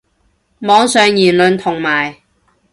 [0.61, 2.15] 網上言論同理